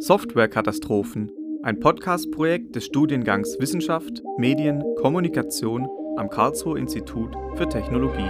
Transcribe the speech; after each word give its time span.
Softwarekatastrophen, 0.00 1.32
ein 1.64 1.80
Podcast-Projekt 1.80 2.76
des 2.76 2.84
Studiengangs 2.84 3.56
Wissenschaft, 3.58 4.22
Medien, 4.38 4.84
Kommunikation 5.02 5.88
am 6.16 6.30
Karlsruher 6.30 6.78
Institut 6.78 7.34
für 7.56 7.68
Technologie. 7.68 8.22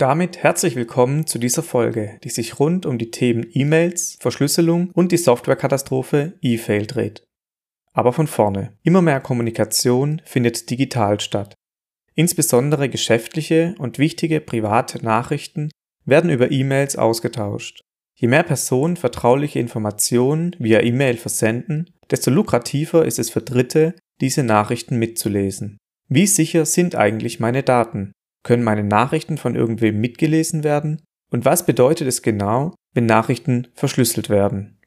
Damit 0.00 0.42
herzlich 0.42 0.76
willkommen 0.76 1.26
zu 1.26 1.38
dieser 1.38 1.62
Folge, 1.62 2.18
die 2.24 2.30
sich 2.30 2.58
rund 2.58 2.86
um 2.86 2.96
die 2.96 3.10
Themen 3.10 3.46
E-Mails, 3.52 4.16
Verschlüsselung 4.18 4.88
und 4.94 5.12
die 5.12 5.18
Softwarekatastrophe 5.18 6.38
E-Fail 6.40 6.86
dreht. 6.86 7.26
Aber 7.92 8.14
von 8.14 8.26
vorne. 8.26 8.78
Immer 8.82 9.02
mehr 9.02 9.20
Kommunikation 9.20 10.22
findet 10.24 10.70
digital 10.70 11.20
statt. 11.20 11.54
Insbesondere 12.14 12.88
geschäftliche 12.88 13.74
und 13.76 13.98
wichtige 13.98 14.40
private 14.40 15.04
Nachrichten 15.04 15.70
werden 16.06 16.30
über 16.30 16.50
E-Mails 16.50 16.96
ausgetauscht. 16.96 17.82
Je 18.14 18.28
mehr 18.28 18.44
Personen 18.44 18.96
vertrauliche 18.96 19.58
Informationen 19.58 20.56
via 20.58 20.80
E-Mail 20.80 21.18
versenden, 21.18 21.90
desto 22.10 22.30
lukrativer 22.30 23.04
ist 23.04 23.18
es 23.18 23.28
für 23.28 23.42
Dritte, 23.42 23.96
diese 24.22 24.44
Nachrichten 24.44 24.96
mitzulesen. 24.96 25.76
Wie 26.08 26.26
sicher 26.26 26.64
sind 26.64 26.94
eigentlich 26.94 27.38
meine 27.38 27.62
Daten? 27.62 28.12
Können 28.42 28.64
meine 28.64 28.84
Nachrichten 28.84 29.38
von 29.38 29.54
irgendwem 29.54 30.00
mitgelesen 30.00 30.64
werden? 30.64 31.02
Und 31.30 31.44
was 31.44 31.66
bedeutet 31.66 32.08
es 32.08 32.22
genau, 32.22 32.74
wenn 32.94 33.06
Nachrichten 33.06 33.68
verschlüsselt 33.74 34.30
werden? 34.30 34.78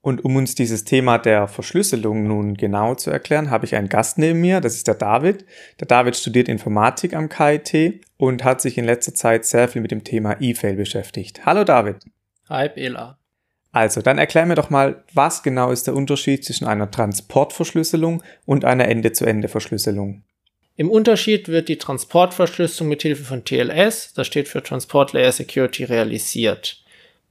Und 0.00 0.22
um 0.22 0.36
uns 0.36 0.54
dieses 0.54 0.84
Thema 0.84 1.16
der 1.16 1.48
Verschlüsselung 1.48 2.26
nun 2.26 2.54
genau 2.54 2.94
zu 2.94 3.10
erklären, 3.10 3.50
habe 3.50 3.64
ich 3.64 3.74
einen 3.74 3.88
Gast 3.88 4.18
neben 4.18 4.40
mir, 4.40 4.60
das 4.60 4.74
ist 4.74 4.86
der 4.86 4.96
David. 4.96 5.46
Der 5.80 5.86
David 5.86 6.14
studiert 6.14 6.48
Informatik 6.48 7.14
am 7.14 7.30
KIT 7.30 8.04
und 8.18 8.44
hat 8.44 8.60
sich 8.60 8.76
in 8.76 8.84
letzter 8.84 9.14
Zeit 9.14 9.46
sehr 9.46 9.66
viel 9.66 9.80
mit 9.80 9.92
dem 9.92 10.04
Thema 10.04 10.36
E-Fail 10.40 10.76
beschäftigt. 10.76 11.46
Hallo 11.46 11.64
David. 11.64 12.04
Hi 12.50 12.68
Bela. 12.68 13.18
Also, 13.72 14.02
dann 14.02 14.18
erklär 14.18 14.46
mir 14.46 14.56
doch 14.56 14.68
mal, 14.68 15.04
was 15.14 15.42
genau 15.42 15.70
ist 15.70 15.86
der 15.86 15.96
Unterschied 15.96 16.44
zwischen 16.44 16.66
einer 16.66 16.90
Transportverschlüsselung 16.90 18.22
und 18.44 18.64
einer 18.66 18.86
Ende-zu-Ende-Verschlüsselung? 18.86 20.23
Im 20.76 20.90
Unterschied 20.90 21.48
wird 21.48 21.68
die 21.68 21.78
Transportverschlüsselung 21.78 22.88
mit 22.88 23.02
Hilfe 23.02 23.22
von 23.22 23.44
TLS, 23.44 24.12
das 24.14 24.26
steht 24.26 24.48
für 24.48 24.60
Transport 24.60 25.12
Layer 25.12 25.30
Security, 25.30 25.84
realisiert. 25.84 26.82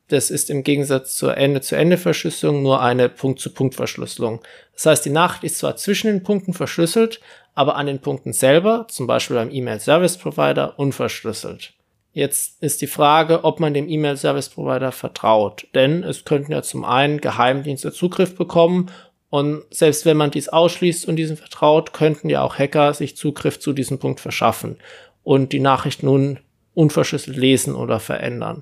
Das 0.08 0.32
ist 0.32 0.50
im 0.50 0.64
Gegensatz 0.64 1.16
zur 1.16 1.36
Ende-zu-Ende-Verschlüsselung 1.36 2.62
nur 2.62 2.82
eine 2.82 3.10
Punkt-zu-Punkt-Verschlüsselung. 3.10 4.42
Das 4.74 4.86
heißt, 4.86 5.06
die 5.06 5.10
Nachricht 5.10 5.44
ist 5.44 5.58
zwar 5.58 5.76
zwischen 5.76 6.08
den 6.08 6.24
Punkten 6.24 6.54
verschlüsselt, 6.54 7.20
aber 7.54 7.76
an 7.76 7.88
den 7.88 8.00
Punkten 8.00 8.32
selber, 8.32 8.88
zum 8.90 9.08
Beispiel 9.08 9.36
beim 9.36 9.52
E-Mail 9.52 9.80
Service 9.80 10.18
Provider, 10.18 10.80
unverschlüsselt. 10.80 11.74
Jetzt 12.14 12.62
ist 12.62 12.82
die 12.82 12.88
Frage, 12.88 13.44
ob 13.44 13.60
man 13.60 13.74
dem 13.74 13.90
E-Mail 13.90 14.16
Service 14.16 14.50
Provider 14.50 14.92
vertraut, 14.92 15.68
denn 15.74 16.04
es 16.04 16.24
könnten 16.24 16.52
ja 16.52 16.62
zum 16.62 16.86
einen 16.86 17.20
Geheimdienste 17.20 17.92
Zugriff 17.92 18.36
bekommen 18.36 18.90
und 19.34 19.64
selbst 19.72 20.06
wenn 20.06 20.16
man 20.16 20.30
dies 20.30 20.48
ausschließt 20.48 21.08
und 21.08 21.16
diesem 21.16 21.38
vertraut, 21.38 21.92
könnten 21.92 22.30
ja 22.30 22.44
auch 22.44 22.60
Hacker 22.60 22.94
sich 22.94 23.18
Zugriff 23.18 23.60
zu 23.60 23.74
diesem 23.74 23.98
Punkt 23.98 24.20
verschaffen 24.20 24.78
und 25.24 25.54
die 25.54 25.60
Nachricht 25.60 26.04
nun 26.04 26.40
unverschlüsselt 26.76 27.36
lesen 27.36 27.74
oder 27.74 28.00
verändern. 28.00 28.62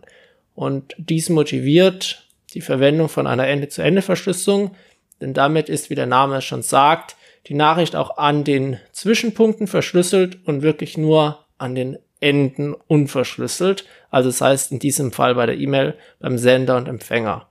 Und 0.55 0.95
dies 0.97 1.27
motiviert 1.27 2.25
die 2.53 2.61
Verwendung 2.61 3.09
von 3.09 3.27
einer 3.27 3.47
Ende-zu-Ende-Verschlüsselung, 3.47 4.73
denn 5.19 5.33
damit 5.33 5.67
ist, 5.67 5.89
wie 5.89 5.95
der 5.95 6.05
Name 6.05 6.41
schon 6.41 6.61
sagt, 6.61 7.17
die 7.47 7.53
Nachricht 7.53 7.97
auch 7.97 8.15
an 8.15 8.45
den 8.45 8.79
Zwischenpunkten 8.93 9.67
verschlüsselt 9.67 10.37
und 10.45 10.61
wirklich 10.61 10.97
nur 10.97 11.39
an 11.57 11.75
den 11.75 11.97
Enden 12.21 12.75
unverschlüsselt. 12.87 13.83
Also 14.09 14.29
das 14.29 14.39
heißt 14.39 14.71
in 14.71 14.79
diesem 14.79 15.11
Fall 15.11 15.35
bei 15.35 15.47
der 15.47 15.57
E-Mail 15.57 15.95
beim 16.21 16.37
Sender 16.37 16.77
und 16.77 16.87
Empfänger. 16.87 17.50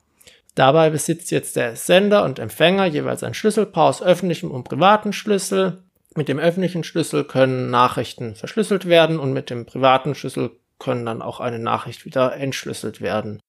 Dabei 0.60 0.90
besitzt 0.90 1.30
jetzt 1.30 1.56
der 1.56 1.74
Sender 1.74 2.22
und 2.22 2.38
Empfänger 2.38 2.84
jeweils 2.84 3.22
ein 3.22 3.32
Schlüsselpaar 3.32 3.88
aus 3.88 4.02
öffentlichem 4.02 4.50
und 4.50 4.64
privaten 4.64 5.14
Schlüssel. 5.14 5.84
Mit 6.14 6.28
dem 6.28 6.38
öffentlichen 6.38 6.84
Schlüssel 6.84 7.24
können 7.24 7.70
Nachrichten 7.70 8.34
verschlüsselt 8.34 8.84
werden 8.84 9.18
und 9.18 9.32
mit 9.32 9.48
dem 9.48 9.64
privaten 9.64 10.14
Schlüssel 10.14 10.50
können 10.78 11.06
dann 11.06 11.22
auch 11.22 11.40
eine 11.40 11.58
Nachricht 11.58 12.04
wieder 12.04 12.36
entschlüsselt 12.36 13.00
werden. 13.00 13.40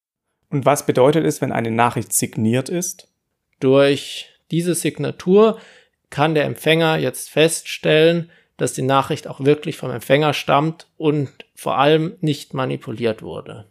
Und 0.51 0.65
was 0.65 0.85
bedeutet 0.85 1.25
es, 1.25 1.41
wenn 1.41 1.51
eine 1.51 1.69
Nachricht 1.69 2.13
signiert 2.13 2.69
ist? 2.69 3.09
Durch 3.59 4.29
diese 4.49 4.73
Signatur 4.73 5.59
kann 6.11 6.33
der 6.33 6.45
Empfänger 6.45 6.95
jetzt 6.95 7.29
feststellen, 7.29 8.31
dass 8.55 8.71
die 8.71 8.83
Nachricht 8.83 9.27
auch 9.27 9.41
wirklich 9.41 9.75
vom 9.75 9.91
Empfänger 9.91 10.31
stammt 10.31 10.87
und 10.95 11.29
vor 11.55 11.77
allem 11.77 12.15
nicht 12.21 12.53
manipuliert 12.53 13.21
wurde. 13.21 13.65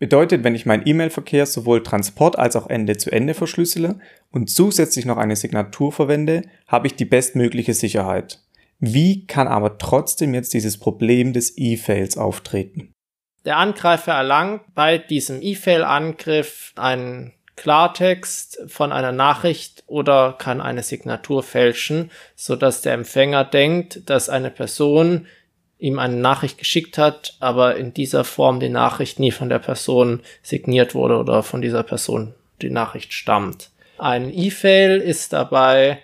Bedeutet, 0.00 0.44
wenn 0.44 0.54
ich 0.54 0.64
meinen 0.64 0.86
E-Mail-Verkehr 0.86 1.44
sowohl 1.44 1.82
Transport 1.82 2.38
als 2.38 2.56
auch 2.56 2.70
Ende-zu-Ende 2.70 3.34
verschlüssele 3.34 4.00
und 4.32 4.48
zusätzlich 4.48 5.04
noch 5.04 5.18
eine 5.18 5.36
Signatur 5.36 5.92
verwende, 5.92 6.42
habe 6.66 6.86
ich 6.86 6.94
die 6.94 7.04
bestmögliche 7.04 7.74
Sicherheit. 7.74 8.40
Wie 8.78 9.26
kann 9.26 9.46
aber 9.46 9.76
trotzdem 9.76 10.32
jetzt 10.32 10.54
dieses 10.54 10.78
Problem 10.78 11.34
des 11.34 11.52
E-Fails 11.58 12.16
auftreten? 12.16 12.94
Der 13.44 13.58
Angreifer 13.58 14.12
erlangt 14.12 14.62
bei 14.74 14.96
diesem 14.96 15.42
E-Fail-Angriff 15.42 16.72
einen 16.76 17.34
Klartext 17.56 18.58
von 18.68 18.92
einer 18.92 19.12
Nachricht 19.12 19.84
oder 19.86 20.34
kann 20.38 20.62
eine 20.62 20.82
Signatur 20.82 21.42
fälschen, 21.42 22.10
so 22.34 22.56
dass 22.56 22.80
der 22.80 22.94
Empfänger 22.94 23.44
denkt, 23.44 24.08
dass 24.08 24.30
eine 24.30 24.50
Person 24.50 25.26
ihm 25.80 25.98
eine 25.98 26.16
Nachricht 26.16 26.58
geschickt 26.58 26.98
hat, 26.98 27.36
aber 27.40 27.76
in 27.76 27.92
dieser 27.94 28.24
Form 28.24 28.60
die 28.60 28.68
Nachricht 28.68 29.18
nie 29.18 29.30
von 29.30 29.48
der 29.48 29.58
Person 29.58 30.20
signiert 30.42 30.94
wurde 30.94 31.16
oder 31.16 31.42
von 31.42 31.62
dieser 31.62 31.82
Person 31.82 32.34
die 32.62 32.70
Nachricht 32.70 33.12
stammt. 33.12 33.70
Ein 33.98 34.32
E-Fail 34.32 34.98
ist 34.98 35.32
dabei 35.32 35.98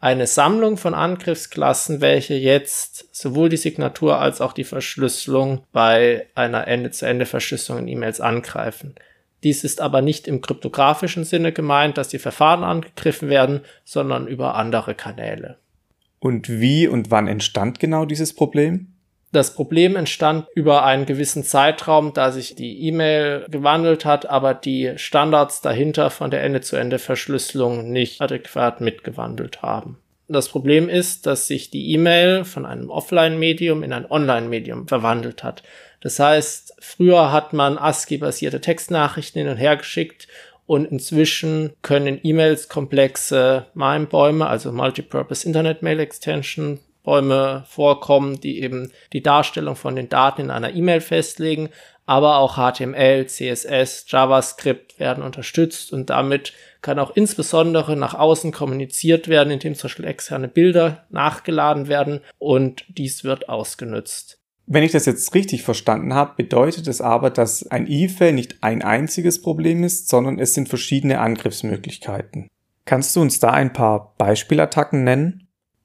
eine 0.00 0.26
Sammlung 0.26 0.76
von 0.76 0.94
Angriffsklassen, 0.94 2.00
welche 2.00 2.34
jetzt 2.34 3.14
sowohl 3.14 3.48
die 3.48 3.56
Signatur 3.56 4.18
als 4.18 4.40
auch 4.40 4.52
die 4.52 4.64
Verschlüsselung 4.64 5.62
bei 5.72 6.26
einer 6.34 6.66
Ende-zu-Ende-Verschlüsselung 6.66 7.82
in 7.82 7.88
E-Mails 7.88 8.20
angreifen. 8.20 8.94
Dies 9.44 9.64
ist 9.64 9.80
aber 9.80 10.02
nicht 10.02 10.28
im 10.28 10.40
kryptografischen 10.40 11.24
Sinne 11.24 11.52
gemeint, 11.52 11.98
dass 11.98 12.08
die 12.08 12.18
Verfahren 12.18 12.64
angegriffen 12.64 13.28
werden, 13.28 13.60
sondern 13.84 14.26
über 14.26 14.54
andere 14.56 14.94
Kanäle. 14.94 15.56
Und 16.18 16.48
wie 16.48 16.86
und 16.86 17.10
wann 17.10 17.26
entstand 17.26 17.80
genau 17.80 18.04
dieses 18.04 18.34
Problem? 18.34 18.91
Das 19.32 19.54
Problem 19.54 19.96
entstand 19.96 20.46
über 20.54 20.84
einen 20.84 21.06
gewissen 21.06 21.42
Zeitraum, 21.42 22.12
da 22.12 22.30
sich 22.30 22.54
die 22.54 22.86
E-Mail 22.86 23.46
gewandelt 23.50 24.04
hat, 24.04 24.26
aber 24.26 24.52
die 24.52 24.92
Standards 24.96 25.62
dahinter 25.62 26.10
von 26.10 26.30
der 26.30 26.42
Ende-zu-Ende-Verschlüsselung 26.42 27.90
nicht 27.90 28.20
adäquat 28.20 28.82
mitgewandelt 28.82 29.62
haben. 29.62 29.98
Das 30.28 30.50
Problem 30.50 30.90
ist, 30.90 31.26
dass 31.26 31.46
sich 31.46 31.70
die 31.70 31.92
E-Mail 31.92 32.44
von 32.44 32.66
einem 32.66 32.90
Offline-Medium 32.90 33.82
in 33.82 33.94
ein 33.94 34.10
Online-Medium 34.10 34.86
verwandelt 34.86 35.42
hat. 35.42 35.62
Das 36.00 36.18
heißt, 36.18 36.74
früher 36.80 37.32
hat 37.32 37.54
man 37.54 37.78
ASCII-basierte 37.78 38.60
Textnachrichten 38.60 39.40
hin 39.40 39.50
und 39.50 39.56
her 39.56 39.76
geschickt 39.76 40.28
und 40.66 40.84
inzwischen 40.90 41.72
können 41.80 42.20
E-Mails 42.22 42.68
komplexe 42.68 43.66
MIME-Bäume, 43.74 44.46
also 44.46 44.72
Multipurpose 44.72 45.46
Internet 45.46 45.82
Mail 45.82 46.00
Extension 46.00 46.80
Bäume 47.02 47.64
vorkommen, 47.68 48.40
die 48.40 48.60
eben 48.60 48.92
die 49.12 49.22
Darstellung 49.22 49.76
von 49.76 49.96
den 49.96 50.08
Daten 50.08 50.42
in 50.42 50.50
einer 50.50 50.74
E-Mail 50.74 51.00
festlegen, 51.00 51.70
aber 52.06 52.38
auch 52.38 52.56
HTML, 52.56 53.26
CSS, 53.26 54.06
JavaScript 54.08 54.98
werden 54.98 55.22
unterstützt 55.22 55.92
und 55.92 56.10
damit 56.10 56.52
kann 56.80 56.98
auch 56.98 57.14
insbesondere 57.14 57.96
nach 57.96 58.14
außen 58.14 58.52
kommuniziert 58.52 59.28
werden, 59.28 59.52
indem 59.52 59.74
zum 59.74 59.88
Beispiel 59.88 60.06
externe 60.06 60.48
Bilder 60.48 61.06
nachgeladen 61.10 61.88
werden 61.88 62.20
und 62.38 62.84
dies 62.88 63.24
wird 63.24 63.48
ausgenutzt. 63.48 64.38
Wenn 64.66 64.84
ich 64.84 64.92
das 64.92 65.06
jetzt 65.06 65.34
richtig 65.34 65.62
verstanden 65.62 66.14
habe, 66.14 66.34
bedeutet 66.36 66.86
es 66.88 67.00
aber, 67.00 67.30
dass 67.30 67.66
ein 67.66 67.86
E-Fail 67.88 68.32
nicht 68.32 68.62
ein 68.62 68.82
einziges 68.82 69.42
Problem 69.42 69.84
ist, 69.84 70.08
sondern 70.08 70.38
es 70.38 70.54
sind 70.54 70.68
verschiedene 70.68 71.20
Angriffsmöglichkeiten. 71.20 72.48
Kannst 72.84 73.14
du 73.14 73.20
uns 73.20 73.38
da 73.38 73.50
ein 73.50 73.72
paar 73.72 74.14
Beispielattacken 74.18 75.04
nennen? 75.04 75.41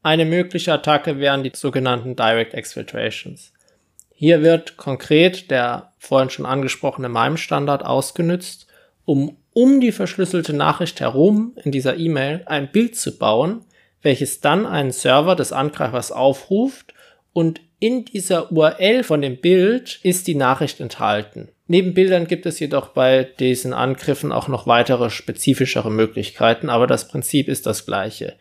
Eine 0.08 0.24
mögliche 0.24 0.72
Attacke 0.72 1.20
wären 1.20 1.44
die 1.44 1.52
sogenannten 1.54 2.16
Direct 2.16 2.54
Exfiltrations. 2.54 3.52
Hier 4.14 4.42
wird 4.42 4.78
konkret 4.78 5.52
der 5.52 5.92
vorhin 5.98 6.30
schon 6.30 6.46
angesprochene 6.46 7.10
MIME-Standard 7.10 7.86
ausgenutzt, 7.86 8.68
um 9.04 9.36
um 9.52 9.82
die 9.82 9.92
verschlüsselte 9.92 10.54
Nachricht 10.54 11.02
herum 11.02 11.58
in 11.62 11.74
dieser 11.74 11.98
E-Mail 11.98 12.44
ein 12.46 12.72
Bild 12.72 12.96
zu 12.96 13.18
bauen, 13.18 13.66
welches 14.02 14.40
dann 14.40 14.66
einen 14.66 14.94
Server 14.94 15.36
des 15.36 15.52
Angreifers 15.52 16.14
aufruft 16.14 16.94
und 17.34 17.60
In 17.80 18.06
dieser 18.06 18.50
URL 18.50 19.04
von 19.04 19.22
dem 19.22 19.42
Bild 19.42 20.00
ist 20.04 20.28
die 20.28 20.36
Nachricht 20.36 20.80
enthalten. 20.80 21.50
Neben 21.68 21.94
Bildern 21.94 22.28
gibt 22.28 22.46
es 22.46 22.62
jedoch 22.62 22.88
bei 22.88 23.26
diesen 23.26 23.74
Angriffen 23.74 24.32
auch 24.32 24.48
noch 24.48 24.68
weitere 24.68 25.10
spezifischere 25.10 25.92
Möglichkeiten, 25.92 26.70
aber 26.70 26.88
das 26.88 27.10
Prinzip 27.10 27.50
ist 27.50 27.66
das 27.66 27.86
gleiche. 27.86 28.38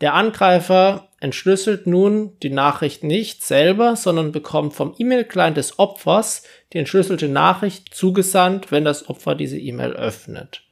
Der 0.00 0.14
Angreifer 0.14 1.09
entschlüsselt 1.20 1.86
nun 1.86 2.32
die 2.42 2.50
Nachricht 2.50 3.04
nicht 3.04 3.44
selber, 3.44 3.94
sondern 3.94 4.32
bekommt 4.32 4.74
vom 4.74 4.94
E-Mail-Client 4.98 5.56
des 5.56 5.78
Opfers 5.78 6.42
die 6.72 6.78
entschlüsselte 6.78 7.28
Nachricht 7.28 7.94
zugesandt, 7.94 8.72
wenn 8.72 8.84
das 8.84 9.08
Opfer 9.08 9.34
diese 9.34 9.58
E-Mail 9.58 9.92
öffnet. 9.92 10.62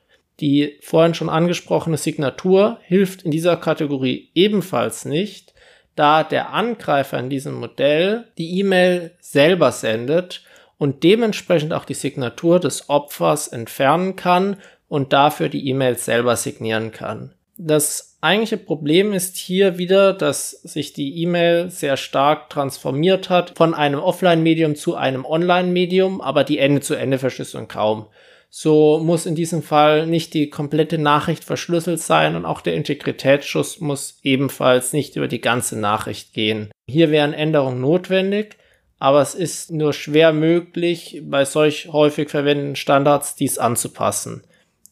Die 0.41 0.79
vorhin 0.81 1.15
schon 1.15 1.29
angesprochene 1.29 1.99
Signatur 1.99 2.79
hilft 2.83 3.23
in 3.23 3.31
dieser 3.31 3.56
Kategorie 3.56 4.31
ebenfalls 4.35 5.05
nicht, 5.05 5.53
da 5.97 6.23
der 6.23 6.51
Angreifer 6.53 7.19
in 7.19 7.29
diesem 7.29 7.55
Modell 7.55 8.29
die 8.39 8.59
E-Mail 8.61 9.11
selber 9.21 9.73
sendet 9.73 10.43
und 10.79 11.03
dementsprechend 11.03 11.73
auch 11.73 11.85
die 11.85 11.94
Signatur 11.94 12.61
des 12.61 12.89
Opfers 12.89 13.49
entfernen 13.49 14.15
kann 14.17 14.56
und 14.89 15.12
dafür 15.12 15.49
die 15.49 15.69
E-Mail 15.69 15.99
selber 15.99 16.37
signieren 16.37 16.93
kann. 16.93 17.35
Das 17.60 18.16
eigentliche 18.20 18.56
Problem 18.56 19.12
ist 19.12 19.37
hier 19.37 19.78
wieder, 19.78 20.12
dass 20.12 20.50
sich 20.50 20.93
die 20.93 21.20
E-Mail 21.22 21.70
sehr 21.70 21.96
stark 21.96 22.50
transformiert 22.50 23.31
hat 23.31 23.55
von 23.56 23.75
einem 23.75 23.99
Offline-Medium 23.99 24.76
zu 24.76 24.94
einem 24.94 25.25
Online-Medium, 25.25 26.20
aber 26.20 26.44
die 26.44 26.58
Ende-zu-Ende-Verschlüsselung 26.58 27.66
kaum. 27.66 28.06
So 28.49 29.00
muss 29.02 29.26
in 29.26 29.34
diesem 29.34 29.64
Fall 29.64 30.06
nicht 30.06 30.34
die 30.34 30.50
komplette 30.50 30.99
Nachricht 30.99 31.43
verschlüsselt 31.43 32.00
sein 32.00 32.37
und 32.37 32.44
auch 32.46 32.60
der 32.60 32.75
Integritätsschuss 32.75 33.81
muss 33.81 34.20
ebenfalls 34.22 34.93
nicht 34.93 35.16
über 35.16 35.26
die 35.26 35.40
ganze 35.40 35.76
Nachricht 35.76 36.32
gehen. 36.34 36.70
Hier 36.88 37.10
wären 37.10 37.34
Änderungen 37.34 37.81
notwendig, 37.81 38.56
aber 39.00 39.20
es 39.20 39.34
ist 39.34 39.72
nur 39.72 39.93
schwer 39.93 40.32
möglich, 40.32 41.22
bei 41.25 41.44
solch 41.44 41.88
häufig 41.93 42.31
verwendeten 42.31 42.76
Standards 42.76 43.34
dies 43.34 43.58
anzupassen. 43.58 44.44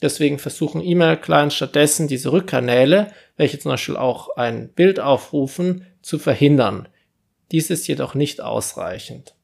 Deswegen 0.03 0.39
versuchen 0.39 0.83
E-Mail-Clients 0.83 1.55
stattdessen 1.55 2.09
diese 2.09 2.33
Rückkanäle, 2.33 3.13
welche 3.37 3.59
zum 3.59 3.73
Beispiel 3.73 3.97
auch 3.97 4.37
ein 4.37 4.69
Bild 4.69 5.01
aufrufen, 5.01 5.87
zu 6.03 6.19
verhindern. 6.19 6.89
Dies 7.53 7.71
ist 7.71 7.87
jedoch 7.87 8.15
nicht 8.15 8.41
ausreichend. 8.41 9.35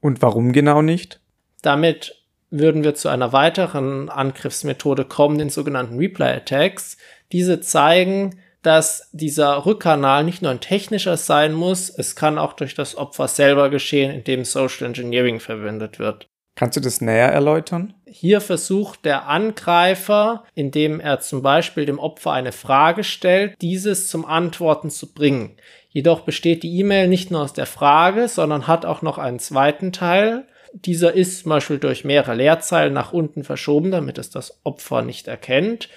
Und 0.00 0.20
warum 0.20 0.52
genau 0.52 0.82
nicht? 0.82 1.20
Damit 1.62 2.24
würden 2.50 2.84
wir 2.84 2.94
zu 2.94 3.08
einer 3.08 3.32
weiteren 3.32 4.08
Angriffsmethode 4.10 5.04
kommen, 5.04 5.38
den 5.38 5.50
sogenannten 5.50 5.96
Reply 5.96 6.26
Attacks. 6.26 6.98
Diese 7.32 7.60
zeigen, 7.60 8.38
dass 8.62 9.10
dieser 9.12 9.66
Rückkanal 9.66 10.24
nicht 10.24 10.42
nur 10.42 10.50
ein 10.50 10.60
technischer 10.60 11.16
sein 11.16 11.52
muss, 11.52 11.90
es 11.90 12.16
kann 12.16 12.38
auch 12.38 12.54
durch 12.54 12.74
das 12.74 12.96
Opfer 12.96 13.28
selber 13.28 13.70
geschehen, 13.70 14.10
indem 14.10 14.44
Social 14.44 14.86
Engineering 14.86 15.40
verwendet 15.40 15.98
wird. 15.98 16.28
Kannst 16.56 16.76
du 16.76 16.80
das 16.80 17.00
näher 17.00 17.32
erläutern? 17.32 17.94
Hier 18.06 18.40
versucht 18.40 19.04
der 19.04 19.26
Angreifer, 19.26 20.44
indem 20.54 21.00
er 21.00 21.18
zum 21.18 21.42
Beispiel 21.42 21.84
dem 21.84 21.98
Opfer 21.98 22.30
eine 22.32 22.52
Frage 22.52 23.02
stellt, 23.02 23.60
dieses 23.60 24.06
zum 24.08 24.24
Antworten 24.24 24.88
zu 24.88 25.12
bringen. 25.12 25.56
Jedoch 25.88 26.20
besteht 26.20 26.62
die 26.62 26.78
E-Mail 26.78 27.08
nicht 27.08 27.32
nur 27.32 27.42
aus 27.42 27.54
der 27.54 27.66
Frage, 27.66 28.28
sondern 28.28 28.68
hat 28.68 28.86
auch 28.86 29.02
noch 29.02 29.18
einen 29.18 29.40
zweiten 29.40 29.92
Teil. 29.92 30.44
Dieser 30.72 31.12
ist 31.12 31.42
zum 31.42 31.50
Beispiel 31.50 31.78
durch 31.78 32.04
mehrere 32.04 32.34
Leerzeilen 32.34 32.92
nach 32.92 33.12
unten 33.12 33.42
verschoben, 33.42 33.90
damit 33.90 34.18
es 34.18 34.30
das 34.30 34.60
Opfer 34.64 35.02
nicht 35.02 35.26
erkennt. 35.26 35.88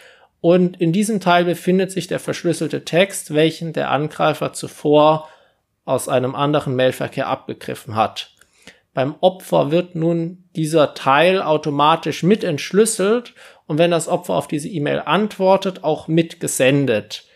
Und 0.41 0.79
in 0.79 0.91
diesem 0.91 1.19
Teil 1.19 1.45
befindet 1.45 1.91
sich 1.91 2.07
der 2.07 2.19
verschlüsselte 2.19 2.83
Text, 2.83 3.33
welchen 3.33 3.73
der 3.73 3.91
Angreifer 3.91 4.53
zuvor 4.53 5.27
aus 5.85 6.09
einem 6.09 6.35
anderen 6.35 6.75
Mailverkehr 6.75 7.27
abgegriffen 7.27 7.95
hat. 7.95 8.31
Beim 8.97 9.13
Opfer 9.21 9.69
wird 9.69 9.93
nun 9.93 10.45
dieser 10.55 10.95
Teil 10.95 11.43
automatisch 11.43 12.23
mit 12.23 12.43
entschlüsselt 12.43 13.35
und 13.67 13.77
wenn 13.77 13.91
das 13.91 14.07
Opfer 14.07 14.33
auf 14.33 14.47
diese 14.47 14.69
E-Mail 14.69 15.03
antwortet, 15.05 15.83
auch 15.83 16.07
mit 16.07 16.39
gesendet. 16.39 17.27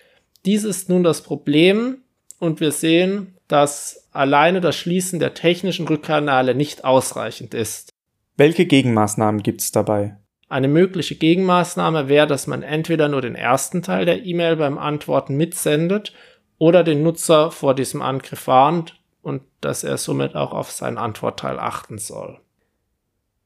Dies 0.43 0.63
ist 0.63 0.89
nun 0.89 1.03
das 1.03 1.21
Problem 1.21 1.99
und 2.39 2.61
wir 2.61 2.71
sehen, 2.71 3.37
dass 3.47 4.09
alleine 4.11 4.59
das 4.59 4.75
Schließen 4.75 5.19
der 5.19 5.35
technischen 5.35 5.87
Rückkanäle 5.87 6.55
nicht 6.55 6.83
ausreichend 6.83 7.53
ist. 7.53 7.91
Welche 8.37 8.65
Gegenmaßnahmen 8.65 9.43
gibt 9.43 9.61
es 9.61 9.71
dabei? 9.71 10.17
Eine 10.49 10.67
mögliche 10.67 11.13
Gegenmaßnahme 11.13 12.09
wäre, 12.09 12.25
dass 12.25 12.47
man 12.47 12.63
entweder 12.63 13.07
nur 13.07 13.21
den 13.21 13.35
ersten 13.35 13.83
Teil 13.83 14.05
der 14.05 14.25
E-Mail 14.25 14.55
beim 14.55 14.79
Antworten 14.79 15.37
mitsendet 15.37 16.11
oder 16.57 16.83
den 16.83 17.03
Nutzer 17.03 17.51
vor 17.51 17.75
diesem 17.75 18.01
Angriff 18.01 18.47
warnt, 18.47 18.95
und 19.21 19.41
dass 19.61 19.83
er 19.83 19.97
somit 19.97 20.35
auch 20.35 20.51
auf 20.51 20.71
seinen 20.71 20.97
Antwortteil 20.97 21.59
achten 21.59 21.97
soll. 21.97 22.39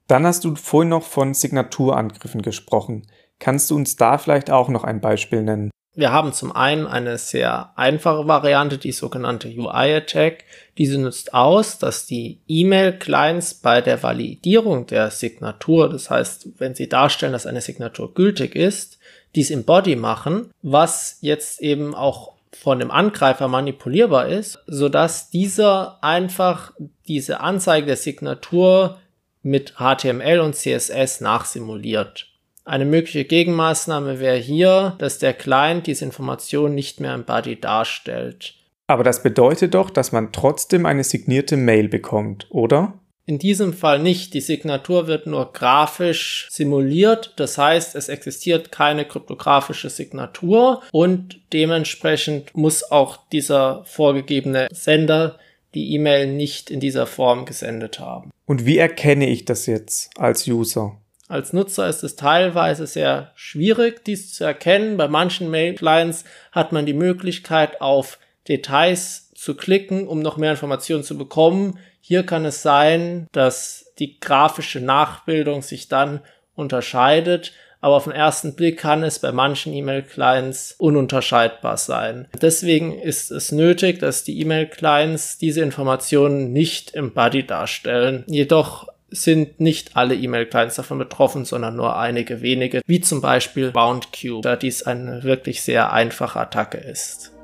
Dann 0.07 0.25
hast 0.25 0.43
du 0.43 0.55
vorhin 0.55 0.89
noch 0.89 1.03
von 1.03 1.33
Signaturangriffen 1.33 2.41
gesprochen. 2.41 3.07
Kannst 3.39 3.71
du 3.71 3.75
uns 3.75 3.95
da 3.95 4.17
vielleicht 4.17 4.51
auch 4.51 4.69
noch 4.69 4.83
ein 4.83 5.01
Beispiel 5.01 5.41
nennen? 5.41 5.71
Wir 5.97 6.11
haben 6.11 6.33
zum 6.33 6.51
einen 6.51 6.87
eine 6.87 7.17
sehr 7.17 7.71
einfache 7.77 8.27
Variante, 8.27 8.77
die 8.77 8.91
sogenannte 8.91 9.47
UI-Attack. 9.47 10.43
Diese 10.77 10.99
nutzt 10.99 11.33
aus, 11.33 11.79
dass 11.79 12.05
die 12.05 12.41
E-Mail-Clients 12.47 13.55
bei 13.55 13.79
der 13.79 14.03
Validierung 14.03 14.87
der 14.87 15.09
Signatur, 15.09 15.89
das 15.89 16.09
heißt, 16.09 16.59
wenn 16.59 16.75
sie 16.75 16.89
darstellen, 16.89 17.31
dass 17.31 17.47
eine 17.47 17.61
Signatur 17.61 18.13
gültig 18.13 18.55
ist, 18.55 18.99
dies 19.35 19.49
im 19.49 19.63
Body 19.63 19.95
machen, 19.95 20.51
was 20.61 21.17
jetzt 21.21 21.61
eben 21.61 21.95
auch 21.95 22.34
von 22.61 22.79
dem 22.79 22.91
Angreifer 22.91 23.47
manipulierbar 23.47 24.27
ist, 24.27 24.59
so 24.67 24.89
dass 24.89 25.29
dieser 25.29 26.03
einfach 26.03 26.73
diese 27.07 27.41
Anzeige 27.41 27.87
der 27.87 27.97
Signatur 27.97 28.97
mit 29.41 29.75
HTML 29.77 30.39
und 30.39 30.55
CSS 30.55 31.21
nachsimuliert. 31.21 32.31
Eine 32.63 32.85
mögliche 32.85 33.25
Gegenmaßnahme 33.25 34.19
wäre 34.19 34.37
hier, 34.37 34.95
dass 34.97 35.19
der 35.19 35.33
Client 35.33 35.85
diese 35.85 36.05
Information 36.05 36.73
nicht 36.73 36.99
mehr 36.99 37.13
im 37.13 37.23
Body 37.23 37.59
darstellt. 37.59 38.55
Aber 38.87 39.03
das 39.03 39.21
bedeutet 39.21 39.75
doch, 39.75 39.91
dass 39.91 40.11
man 40.11 40.31
trotzdem 40.31 40.85
eine 40.85 41.03
signierte 41.03 41.57
Mail 41.57 41.87
bekommt, 41.87 42.47
oder? 42.49 42.99
In 43.27 43.39
diesem 43.39 43.73
Fall 43.73 43.99
nicht. 43.99 44.33
Die 44.35 44.41
Signatur 44.41 45.07
wird 45.07 45.25
nur 45.25 45.51
grafisch 45.51 46.47
simuliert. 46.51 47.33
Das 47.37 47.57
heißt, 47.57 47.95
es 47.95 48.07
existiert 48.07 48.71
keine 48.71 49.05
kryptografische 49.05 49.89
Signatur 49.89 50.83
und 50.91 51.39
dementsprechend 51.51 52.55
muss 52.55 52.91
auch 52.91 53.17
dieser 53.31 53.83
vorgegebene 53.85 54.67
Sender 54.71 55.39
die 55.73 55.93
E-Mail 55.93 56.27
nicht 56.27 56.69
in 56.69 56.79
dieser 56.79 57.07
Form 57.07 57.45
gesendet 57.45 57.99
haben. 57.99 58.31
Und 58.45 58.65
wie 58.65 58.77
erkenne 58.77 59.27
ich 59.27 59.45
das 59.45 59.65
jetzt 59.65 60.11
als 60.17 60.47
User? 60.47 60.97
Als 61.27 61.53
Nutzer 61.53 61.89
ist 61.89 62.03
es 62.03 62.15
teilweise 62.15 62.85
sehr 62.85 63.31
schwierig, 63.35 64.05
dies 64.05 64.33
zu 64.33 64.43
erkennen. 64.43 64.97
Bei 64.97 65.07
manchen 65.07 65.49
Mail-Clients 65.49 66.23
hat 66.51 66.71
man 66.71 66.85
die 66.85 66.93
Möglichkeit, 66.93 67.81
auf 67.81 68.19
Details 68.47 69.24
zu 69.45 69.53
klicken, 69.53 70.07
um 70.07 70.21
noch 70.21 70.37
mehr 70.37 70.51
Informationen 70.51 71.03
zu 71.03 71.19
bekommen. 71.19 71.77
Hier 72.01 72.25
kann 72.25 72.45
es 72.45 72.63
sein, 72.63 73.27
dass 73.31 73.93
die 73.99 74.19
grafische 74.19 74.79
Nachbildung 74.79 75.61
sich 75.61 75.87
dann 75.87 76.21
unterscheidet, 76.55 77.53
aber 77.79 77.95
auf 77.95 78.05
den 78.05 78.13
ersten 78.13 78.55
Blick 78.55 78.79
kann 78.79 79.03
es 79.03 79.19
bei 79.19 79.31
manchen 79.31 79.71
E-Mail-Clients 79.71 80.73
ununterscheidbar 80.79 81.77
sein. 81.77 82.27
Deswegen 82.41 82.99
ist 82.99 83.29
es 83.29 83.51
nötig, 83.51 83.99
dass 83.99 84.23
die 84.23 84.39
E-Mail-Clients 84.41 85.37
diese 85.37 85.61
Informationen 85.61 86.51
nicht 86.51 86.95
im 86.95 87.13
Body 87.13 87.45
darstellen. 87.45 88.23
Jedoch 88.25 88.87
sind 89.11 89.59
nicht 89.59 89.95
alle 89.95 90.15
E-Mail-Clients 90.15 90.75
davon 90.75 90.97
betroffen, 90.97 91.45
sondern 91.45 91.75
nur 91.75 91.95
einige 91.95 92.41
wenige, 92.41 92.81
wie 92.87 93.01
zum 93.01 93.21
Beispiel 93.21 93.69
BoundQ, 93.71 94.41
da 94.41 94.55
dies 94.55 94.81
eine 94.81 95.21
wirklich 95.21 95.61
sehr 95.61 95.93
einfache 95.93 96.39
Attacke 96.39 96.79
ist. 96.79 97.34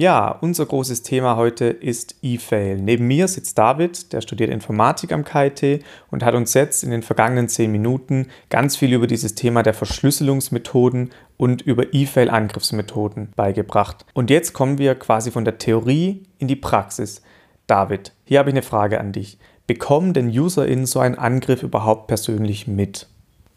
Ja, 0.00 0.30
unser 0.40 0.64
großes 0.64 1.02
Thema 1.02 1.36
heute 1.36 1.66
ist 1.66 2.16
E-Fail. 2.22 2.78
Neben 2.78 3.06
mir 3.06 3.28
sitzt 3.28 3.58
David, 3.58 4.14
der 4.14 4.22
studiert 4.22 4.48
Informatik 4.48 5.12
am 5.12 5.26
KIT 5.26 5.84
und 6.10 6.24
hat 6.24 6.34
uns 6.34 6.54
jetzt 6.54 6.82
in 6.82 6.90
den 6.90 7.02
vergangenen 7.02 7.50
zehn 7.50 7.70
Minuten 7.70 8.28
ganz 8.48 8.78
viel 8.78 8.94
über 8.94 9.06
dieses 9.06 9.34
Thema 9.34 9.62
der 9.62 9.74
Verschlüsselungsmethoden 9.74 11.10
und 11.36 11.60
über 11.60 11.92
E-Fail-Angriffsmethoden 11.92 13.34
beigebracht. 13.36 14.06
Und 14.14 14.30
jetzt 14.30 14.54
kommen 14.54 14.78
wir 14.78 14.94
quasi 14.94 15.30
von 15.30 15.44
der 15.44 15.58
Theorie 15.58 16.22
in 16.38 16.48
die 16.48 16.56
Praxis. 16.56 17.20
David, 17.66 18.14
hier 18.24 18.38
habe 18.38 18.48
ich 18.48 18.54
eine 18.54 18.62
Frage 18.62 19.00
an 19.00 19.12
dich. 19.12 19.36
Bekommen 19.66 20.14
denn 20.14 20.30
UserInnen 20.30 20.86
so 20.86 21.00
einen 21.00 21.16
Angriff 21.16 21.62
überhaupt 21.62 22.06
persönlich 22.06 22.66
mit? 22.66 23.06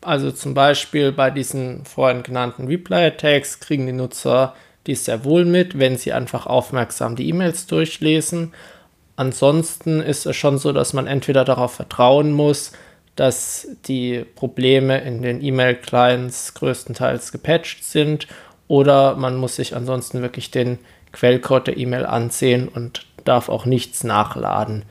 Also 0.01 0.29
zum 0.29 0.53
Beispiel 0.53 1.13
bei 1.13 1.31
diesen 1.31 1.85
vorhin 1.85 2.21
genannten 2.21 2.67
Reply-Attacks 2.67 3.61
kriegen 3.61 3.85
die 3.85 3.93
Nutzer 3.93 4.53
dies 4.87 5.05
sehr 5.05 5.23
wohl 5.23 5.45
mit, 5.45 5.79
wenn 5.79 5.97
sie 5.97 6.13
einfach 6.13 6.45
aufmerksam 6.45 7.15
die 7.15 7.29
E-Mails 7.29 7.67
durchlesen. 7.67 8.53
Ansonsten 9.15 10.01
ist 10.01 10.25
es 10.25 10.35
schon 10.35 10.57
so, 10.57 10.71
dass 10.71 10.93
man 10.93 11.07
entweder 11.07 11.45
darauf 11.45 11.73
vertrauen 11.73 12.31
muss, 12.31 12.71
dass 13.15 13.67
die 13.87 14.25
Probleme 14.35 15.01
in 15.01 15.21
den 15.21 15.43
E-Mail-Clients 15.43 16.55
größtenteils 16.55 17.31
gepatcht 17.31 17.83
sind 17.83 18.27
oder 18.67 19.15
man 19.15 19.37
muss 19.37 19.55
sich 19.55 19.75
ansonsten 19.75 20.21
wirklich 20.21 20.49
den 20.49 20.79
Quellcode 21.11 21.67
der 21.67 21.77
E-Mail 21.77 22.05
ansehen 22.05 22.67
und 22.67 23.05
darf 23.23 23.49
auch 23.49 23.65
nichts 23.65 24.03
nachladen. 24.03 24.83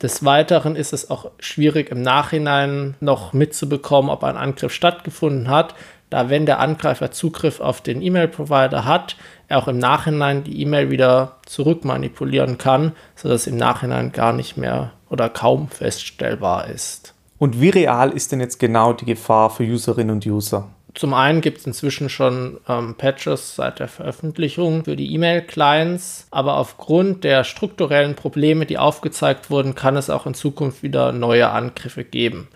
Des 0.00 0.24
Weiteren 0.24 0.76
ist 0.76 0.92
es 0.92 1.10
auch 1.10 1.30
schwierig 1.38 1.90
im 1.90 2.02
Nachhinein 2.02 2.94
noch 3.00 3.32
mitzubekommen, 3.32 4.10
ob 4.10 4.22
ein 4.22 4.36
Angriff 4.36 4.72
stattgefunden 4.72 5.48
hat, 5.48 5.74
da 6.14 6.30
wenn 6.30 6.46
der 6.46 6.60
Angreifer 6.60 7.10
Zugriff 7.10 7.58
auf 7.58 7.80
den 7.80 8.00
E-Mail-Provider 8.00 8.84
hat, 8.84 9.16
er 9.48 9.58
auch 9.58 9.66
im 9.66 9.78
Nachhinein 9.78 10.44
die 10.44 10.62
E-Mail 10.62 10.88
wieder 10.88 11.38
zurückmanipulieren 11.44 12.56
kann, 12.56 12.92
sodass 13.16 13.48
im 13.48 13.56
Nachhinein 13.56 14.12
gar 14.12 14.32
nicht 14.32 14.56
mehr 14.56 14.92
oder 15.10 15.28
kaum 15.28 15.66
feststellbar 15.66 16.68
ist. 16.68 17.14
Und 17.38 17.60
wie 17.60 17.70
real 17.70 18.10
ist 18.12 18.30
denn 18.30 18.38
jetzt 18.38 18.60
genau 18.60 18.92
die 18.92 19.06
Gefahr 19.06 19.50
für 19.50 19.64
Userinnen 19.64 20.14
und 20.14 20.24
User? 20.24 20.68
Zum 20.94 21.14
einen 21.14 21.40
gibt 21.40 21.58
es 21.58 21.66
inzwischen 21.66 22.08
schon 22.08 22.60
ähm, 22.68 22.94
Patches 22.94 23.56
seit 23.56 23.80
der 23.80 23.88
Veröffentlichung 23.88 24.84
für 24.84 24.94
die 24.94 25.12
E-Mail-Clients, 25.14 26.28
aber 26.30 26.58
aufgrund 26.58 27.24
der 27.24 27.42
strukturellen 27.42 28.14
Probleme, 28.14 28.66
die 28.66 28.78
aufgezeigt 28.78 29.50
wurden, 29.50 29.74
kann 29.74 29.96
es 29.96 30.10
auch 30.10 30.26
in 30.26 30.34
Zukunft 30.34 30.84
wieder 30.84 31.10
neue 31.10 31.50
Angriffe 31.50 32.04
geben. 32.04 32.46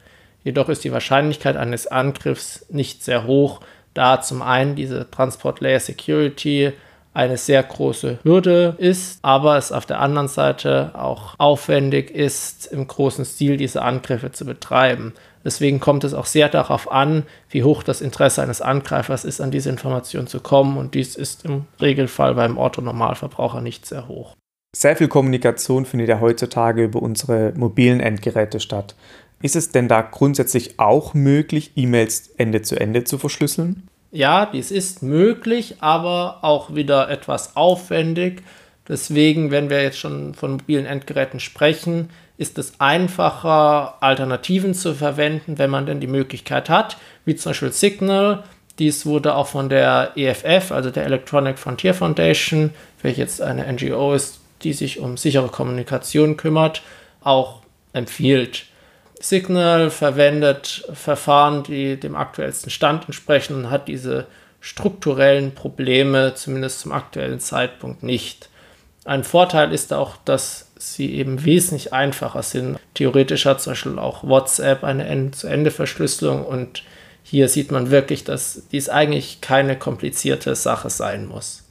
Jedoch 0.48 0.70
ist 0.70 0.82
die 0.82 0.92
Wahrscheinlichkeit 0.92 1.58
eines 1.58 1.88
Angriffs 1.88 2.64
nicht 2.70 3.04
sehr 3.04 3.26
hoch, 3.26 3.60
da 3.92 4.22
zum 4.22 4.40
einen 4.40 4.76
diese 4.76 5.10
Transport 5.10 5.60
Layer 5.60 5.78
Security 5.78 6.72
eine 7.12 7.36
sehr 7.36 7.62
große 7.62 8.20
Hürde 8.22 8.74
ist, 8.78 9.18
aber 9.20 9.58
es 9.58 9.72
auf 9.72 9.84
der 9.84 10.00
anderen 10.00 10.28
Seite 10.28 10.92
auch 10.94 11.34
aufwendig 11.36 12.10
ist, 12.10 12.64
im 12.72 12.86
großen 12.86 13.26
Stil 13.26 13.58
diese 13.58 13.82
Angriffe 13.82 14.32
zu 14.32 14.46
betreiben. 14.46 15.12
Deswegen 15.44 15.80
kommt 15.80 16.02
es 16.04 16.14
auch 16.14 16.24
sehr 16.24 16.48
darauf 16.48 16.90
an, 16.90 17.24
wie 17.50 17.62
hoch 17.62 17.82
das 17.82 18.00
Interesse 18.00 18.40
eines 18.40 18.62
Angreifers 18.62 19.26
ist, 19.26 19.42
an 19.42 19.50
diese 19.50 19.68
Information 19.68 20.28
zu 20.28 20.40
kommen. 20.40 20.78
Und 20.78 20.94
dies 20.94 21.14
ist 21.14 21.44
im 21.44 21.66
Regelfall 21.78 22.34
beim 22.34 22.56
Orthonormalverbraucher 22.56 23.60
nicht 23.60 23.84
sehr 23.84 24.08
hoch. 24.08 24.34
Sehr 24.74 24.96
viel 24.96 25.08
Kommunikation 25.08 25.84
findet 25.84 26.08
ja 26.08 26.20
heutzutage 26.20 26.84
über 26.84 27.02
unsere 27.02 27.52
mobilen 27.54 28.00
Endgeräte 28.00 28.60
statt. 28.60 28.94
Ist 29.40 29.56
es 29.56 29.70
denn 29.70 29.88
da 29.88 30.02
grundsätzlich 30.02 30.78
auch 30.78 31.14
möglich, 31.14 31.72
E-Mails 31.76 32.30
Ende 32.36 32.62
zu 32.62 32.78
Ende 32.80 33.04
zu 33.04 33.18
verschlüsseln? 33.18 33.88
Ja, 34.10 34.46
dies 34.46 34.70
ist 34.70 35.02
möglich, 35.02 35.76
aber 35.80 36.38
auch 36.42 36.74
wieder 36.74 37.10
etwas 37.10 37.56
aufwendig. 37.56 38.42
Deswegen, 38.88 39.50
wenn 39.50 39.68
wir 39.68 39.82
jetzt 39.82 39.98
schon 39.98 40.34
von 40.34 40.52
mobilen 40.52 40.86
Endgeräten 40.86 41.40
sprechen, 41.40 42.08
ist 42.38 42.56
es 42.56 42.80
einfacher, 42.80 44.02
Alternativen 44.02 44.72
zu 44.72 44.94
verwenden, 44.94 45.58
wenn 45.58 45.70
man 45.70 45.86
denn 45.86 46.00
die 46.00 46.06
Möglichkeit 46.06 46.70
hat, 46.70 46.96
wie 47.24 47.36
zum 47.36 47.50
Beispiel 47.50 47.72
Signal. 47.72 48.44
Dies 48.78 49.04
wurde 49.04 49.34
auch 49.34 49.48
von 49.48 49.68
der 49.68 50.12
EFF, 50.16 50.72
also 50.72 50.90
der 50.90 51.04
Electronic 51.04 51.58
Frontier 51.58 51.94
Foundation, 51.94 52.70
welche 53.02 53.20
jetzt 53.20 53.42
eine 53.42 53.70
NGO 53.70 54.14
ist, 54.14 54.40
die 54.62 54.72
sich 54.72 55.00
um 55.00 55.16
sichere 55.16 55.48
Kommunikation 55.48 56.36
kümmert, 56.36 56.82
auch 57.20 57.60
empfiehlt. 57.92 58.66
Signal 59.20 59.90
verwendet 59.90 60.88
Verfahren, 60.92 61.62
die 61.62 61.98
dem 61.98 62.14
aktuellsten 62.14 62.70
Stand 62.70 63.06
entsprechen 63.06 63.56
und 63.56 63.70
hat 63.70 63.88
diese 63.88 64.26
strukturellen 64.60 65.54
Probleme 65.54 66.34
zumindest 66.34 66.80
zum 66.80 66.92
aktuellen 66.92 67.40
Zeitpunkt 67.40 68.02
nicht. 68.02 68.48
Ein 69.04 69.24
Vorteil 69.24 69.72
ist 69.72 69.92
auch, 69.92 70.16
dass 70.24 70.68
sie 70.76 71.14
eben 71.14 71.44
wesentlich 71.44 71.92
einfacher 71.92 72.42
sind. 72.42 72.78
Theoretisch 72.94 73.46
hat 73.46 73.60
zum 73.60 73.72
Beispiel 73.72 73.98
auch 73.98 74.22
WhatsApp 74.22 74.84
eine 74.84 75.06
Ende-zu-Ende-Verschlüsselung 75.06 76.44
und 76.44 76.82
hier 77.22 77.48
sieht 77.48 77.70
man 77.70 77.90
wirklich, 77.90 78.24
dass 78.24 78.62
dies 78.70 78.88
eigentlich 78.88 79.40
keine 79.40 79.78
komplizierte 79.78 80.54
Sache 80.54 80.90
sein 80.90 81.26
muss. 81.26 81.64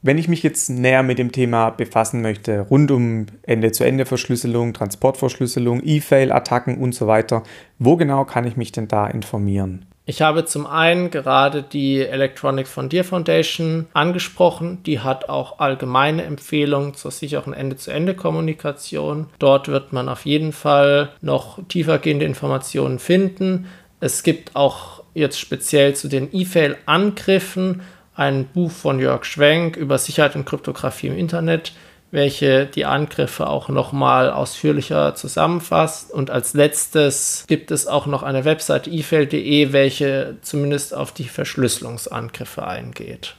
Wenn 0.00 0.18
ich 0.18 0.28
mich 0.28 0.44
jetzt 0.44 0.70
näher 0.70 1.02
mit 1.02 1.18
dem 1.18 1.32
Thema 1.32 1.70
befassen 1.70 2.22
möchte, 2.22 2.60
rund 2.60 2.90
um 2.92 3.26
Ende-zu-Ende-Verschlüsselung, 3.42 4.72
Transportverschlüsselung, 4.72 5.82
E-Fail-Attacken 5.82 6.78
und 6.78 6.94
so 6.94 7.08
weiter, 7.08 7.42
wo 7.80 7.96
genau 7.96 8.24
kann 8.24 8.46
ich 8.46 8.56
mich 8.56 8.70
denn 8.70 8.86
da 8.86 9.08
informieren? 9.08 9.86
Ich 10.06 10.22
habe 10.22 10.46
zum 10.46 10.66
einen 10.66 11.10
gerade 11.10 11.62
die 11.62 12.00
Electronic 12.00 12.66
Frontier 12.66 13.04
Foundation 13.04 13.88
angesprochen. 13.92 14.82
Die 14.84 15.00
hat 15.00 15.28
auch 15.28 15.58
allgemeine 15.58 16.22
Empfehlungen 16.22 16.94
zur 16.94 17.10
sicheren 17.10 17.52
Ende-zu-Ende-Kommunikation. 17.52 19.26
Dort 19.38 19.68
wird 19.68 19.92
man 19.92 20.08
auf 20.08 20.24
jeden 20.24 20.52
Fall 20.52 21.10
noch 21.20 21.58
tiefergehende 21.68 22.24
Informationen 22.24 23.00
finden. 23.00 23.66
Es 24.00 24.22
gibt 24.22 24.56
auch 24.56 25.02
jetzt 25.12 25.38
speziell 25.38 25.94
zu 25.94 26.08
den 26.08 26.28
E-Fail-Angriffen 26.32 27.82
ein 28.18 28.46
Buch 28.46 28.70
von 28.70 28.98
Jörg 28.98 29.24
Schwenk 29.24 29.76
über 29.76 29.96
Sicherheit 29.98 30.36
und 30.36 30.44
Kryptographie 30.44 31.06
im 31.06 31.16
Internet 31.16 31.72
welche 32.10 32.66
die 32.66 32.86
Angriffe 32.86 33.48
auch 33.48 33.68
nochmal 33.68 34.30
ausführlicher 34.30 35.14
zusammenfasst. 35.14 36.12
Und 36.12 36.30
als 36.30 36.54
letztes 36.54 37.44
gibt 37.46 37.70
es 37.70 37.86
auch 37.86 38.06
noch 38.06 38.22
eine 38.22 38.44
Webseite 38.44 38.90
efail.de, 38.90 39.72
welche 39.72 40.36
zumindest 40.42 40.94
auf 40.94 41.12
die 41.12 41.28
Verschlüsselungsangriffe 41.28 42.66
eingeht. 42.66 43.36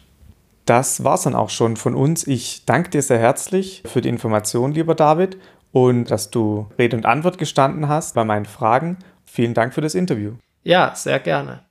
Das 0.65 1.03
war 1.03 1.15
es 1.15 1.23
dann 1.23 1.35
auch 1.35 1.49
schon 1.49 1.77
von 1.77 1.95
uns. 1.95 2.27
Ich 2.27 2.65
danke 2.65 2.91
dir 2.91 3.01
sehr 3.01 3.17
herzlich 3.17 3.81
für 3.85 4.01
die 4.01 4.09
Information, 4.09 4.71
lieber 4.71 4.93
David, 4.93 5.37
und 5.71 6.11
dass 6.11 6.29
du 6.29 6.67
Rede 6.77 6.95
und 6.95 7.05
Antwort 7.07 7.39
gestanden 7.39 7.87
hast 7.87 8.13
bei 8.13 8.23
meinen 8.23 8.45
Fragen. 8.45 8.97
Vielen 9.25 9.55
Dank 9.55 9.73
für 9.73 9.81
das 9.81 9.95
Interview. 9.95 10.33
Ja, 10.63 10.93
sehr 10.95 11.19
gerne. 11.19 11.61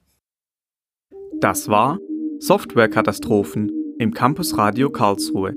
Das 1.40 1.68
war 1.68 1.98
Softwarekatastrophen 2.40 3.71
im 3.99 4.12
Campus 4.12 4.57
Radio 4.57 4.90
Karlsruhe 4.90 5.54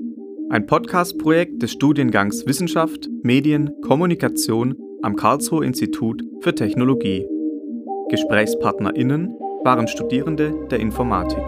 ein 0.52 0.66
Podcast-Projekt 0.66 1.62
des 1.62 1.72
Studiengangs 1.72 2.44
Wissenschaft, 2.44 3.08
Medien, 3.22 3.70
Kommunikation 3.80 4.76
am 5.00 5.16
Karlsruher 5.16 5.64
Institut 5.64 6.22
für 6.42 6.54
Technologie. 6.54 7.26
GesprächspartnerInnen 8.10 9.34
waren 9.64 9.88
Studierende 9.88 10.54
der 10.70 10.80
Informatik. 10.80 11.42